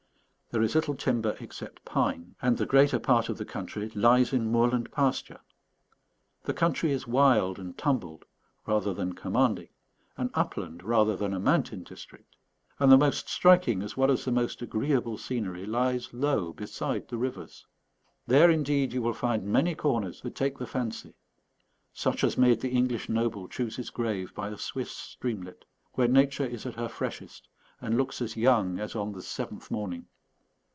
There 0.53 0.61
is 0.61 0.75
little 0.75 0.95
timber 0.95 1.37
except 1.39 1.85
pines, 1.85 2.35
and 2.41 2.57
the 2.57 2.65
greater 2.65 2.99
part 2.99 3.29
of 3.29 3.37
the 3.37 3.45
country 3.45 3.87
lies 3.95 4.33
in 4.33 4.51
moorland 4.51 4.91
pasture. 4.91 5.39
The 6.43 6.53
country 6.53 6.91
is 6.91 7.07
wild 7.07 7.57
and 7.57 7.77
tumbled 7.77 8.25
rather 8.67 8.93
than 8.93 9.13
commanding; 9.13 9.69
an 10.17 10.29
upland 10.33 10.83
rather 10.83 11.15
than 11.15 11.33
a 11.33 11.39
mountain 11.39 11.83
district; 11.83 12.35
and 12.81 12.91
the 12.91 12.97
most 12.97 13.29
striking 13.29 13.81
as 13.81 13.95
well 13.95 14.11
as 14.11 14.25
the 14.25 14.31
most 14.33 14.61
agreeable 14.61 15.17
scenery 15.17 15.65
lies 15.65 16.13
low 16.13 16.51
beside 16.51 17.07
the 17.07 17.15
rivers. 17.17 17.65
There, 18.27 18.49
indeed, 18.51 18.91
you 18.91 19.01
will 19.01 19.13
find 19.13 19.45
many 19.45 19.73
corners 19.73 20.19
that 20.19 20.35
take 20.35 20.57
the 20.57 20.67
fancy; 20.67 21.13
such 21.93 22.25
as 22.25 22.37
made 22.37 22.59
the 22.59 22.71
English 22.71 23.07
noble 23.07 23.47
choose 23.47 23.77
his 23.77 23.89
grave 23.89 24.35
by 24.35 24.49
a 24.49 24.57
Swiss 24.57 24.91
streamlet, 24.91 25.63
where 25.93 26.09
Nature 26.09 26.45
is 26.45 26.65
at 26.65 26.75
her 26.75 26.89
freshest, 26.89 27.47
and 27.79 27.95
looks 27.95 28.21
as 28.21 28.35
young 28.35 28.79
as 28.81 28.97
on 28.97 29.13
the 29.13 29.21
seventh 29.21 29.71
morning. 29.71 30.07